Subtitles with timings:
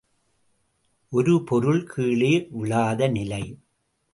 [1.11, 3.43] ஒரு பொருள் கீழே விழாத நிலை.